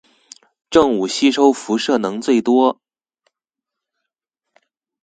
[0.71, 2.81] 正午吸收輻射能最多